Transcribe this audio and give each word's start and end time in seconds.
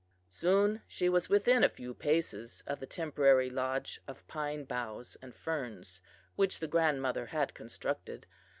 "Soon 0.31 0.81
she 0.87 1.07
was 1.09 1.29
within 1.29 1.63
a 1.63 1.69
few 1.69 1.93
paces 1.93 2.63
of 2.65 2.79
the 2.79 2.87
temporary 2.87 3.51
lodge 3.51 4.01
of 4.07 4.27
pine 4.27 4.63
boughs 4.63 5.15
and 5.21 5.35
ferns 5.35 6.01
which 6.35 6.59
the 6.59 6.65
grandmother 6.67 7.27
had 7.27 7.53
constructed. 7.53 8.25